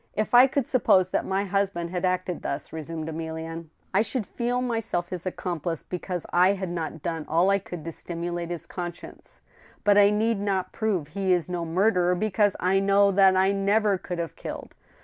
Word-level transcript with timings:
"If 0.23 0.33
I 0.33 0.47
could 0.47 0.65
suppose 0.65 1.11
that 1.11 1.27
my 1.27 1.45
husband 1.45 1.91
had 1.91 2.05
acted 2.05 2.41
thus," 2.41 2.73
resumed 2.73 3.07
THE 3.07 3.11
TWO 3.11 3.17
WIVES. 3.19 3.23
^ 3.27 3.33
145 3.33 3.69
Emilienne," 3.69 3.93
I 3.93 4.01
should 4.01 4.25
feel 4.25 4.59
myself 4.59 5.09
his 5.09 5.25
acc6mplice» 5.25 5.83
because 5.87 6.25
I 6.33 6.53
had 6.53 6.69
not 6.71 7.03
done 7.03 7.25
all 7.29 7.51
I 7.51 7.59
could 7.59 7.85
to 7.85 7.91
stimulate 7.91 8.49
his 8.49 8.65
conscience. 8.65 9.41
But 9.83 9.99
I 9.99 10.09
need 10.09 10.39
not 10.39 10.71
prove 10.73 11.09
he 11.09 11.31
is 11.31 11.47
no 11.49 11.65
murderer 11.65 12.15
because 12.15 12.55
I 12.59 12.79
know 12.79 13.11
that 13.11 13.35
I 13.37 13.51
never 13.51 13.99
could 13.99 14.17
have 14.17 14.35
killed. 14.35 14.73